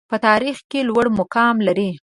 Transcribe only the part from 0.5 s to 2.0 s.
کې لوړ مقام لري.